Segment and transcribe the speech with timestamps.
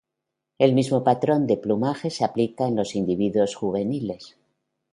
[0.57, 4.35] El mismo patrón de plumaje se aplica en los individuos juveniles.